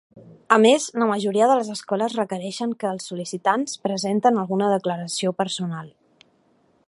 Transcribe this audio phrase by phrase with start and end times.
[0.55, 5.93] A més, la majoria de les escoles requereixen que els sol·licitants presenten alguna declaració personal.